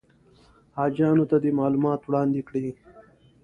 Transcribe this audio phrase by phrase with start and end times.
[0.77, 2.67] حاجیانو ته دې معلومات وړاندې کړي.